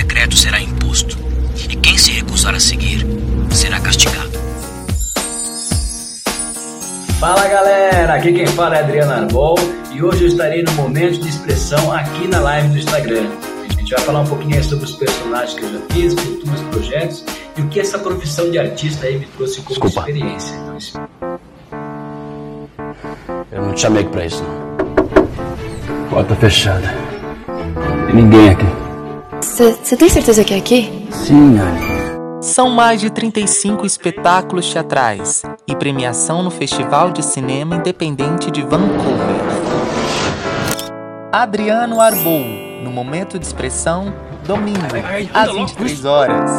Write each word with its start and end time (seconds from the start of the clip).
decreto 0.00 0.34
será 0.34 0.58
imposto, 0.58 1.18
e 1.68 1.76
quem 1.76 1.98
se 1.98 2.10
recusar 2.12 2.54
a 2.54 2.60
seguir 2.60 3.06
será 3.50 3.78
castigado. 3.80 4.30
Fala 7.18 7.46
galera, 7.46 8.14
aqui 8.14 8.32
quem 8.32 8.46
fala 8.46 8.78
é 8.78 8.80
Adriano 8.80 9.12
Arbol 9.12 9.58
e 9.92 10.02
hoje 10.02 10.22
eu 10.22 10.28
estarei 10.28 10.62
no 10.62 10.72
momento 10.72 11.20
de 11.20 11.28
expressão 11.28 11.92
aqui 11.92 12.26
na 12.26 12.40
live 12.40 12.68
do 12.68 12.78
Instagram. 12.78 13.28
A 13.68 13.72
gente 13.74 13.90
vai 13.90 14.00
falar 14.00 14.20
um 14.20 14.26
pouquinho 14.26 14.64
sobre 14.64 14.86
os 14.86 14.92
personagens 14.92 15.52
que 15.52 15.64
eu 15.64 15.72
já 15.74 15.80
fiz, 15.90 16.14
futuros 16.14 16.60
projetos 16.62 17.24
e 17.58 17.60
o 17.60 17.68
que 17.68 17.78
essa 17.78 17.98
profissão 17.98 18.50
de 18.50 18.58
artista 18.58 19.06
aí 19.06 19.18
me 19.18 19.26
trouxe 19.26 19.60
como 19.60 19.68
Desculpa. 19.68 20.08
experiência. 20.08 20.56
Então, 20.56 21.40
eu 23.52 23.62
não 23.66 23.74
te 23.74 23.82
chamei 23.82 24.04
pra 24.04 24.24
isso, 24.24 24.42
não. 24.42 26.08
Porta 26.08 26.34
fechada. 26.36 26.94
Tem 28.06 28.14
ninguém 28.14 28.48
aqui. 28.48 28.79
Você 29.50 29.96
tem 29.96 30.08
certeza 30.08 30.44
que 30.44 30.54
é 30.54 30.58
aqui? 30.58 31.06
Sim, 31.10 31.58
Anne. 31.58 32.00
São 32.40 32.70
mais 32.70 33.00
de 33.00 33.10
35 33.10 33.84
espetáculos 33.84 34.72
teatrais 34.72 35.42
e 35.66 35.74
premiação 35.74 36.42
no 36.42 36.50
Festival 36.50 37.10
de 37.10 37.22
Cinema 37.22 37.76
Independente 37.76 38.50
de 38.50 38.62
Vancouver. 38.62 39.40
Adriano 41.32 42.00
Arbou, 42.00 42.40
no 42.82 42.90
Momento 42.90 43.38
de 43.38 43.44
Expressão, 43.44 44.14
domingo, 44.46 44.78
às 45.34 45.52
23 45.52 46.04
horas. 46.04 46.50